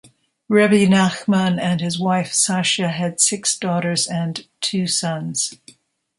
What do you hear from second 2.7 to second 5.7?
had six daughters and two sons.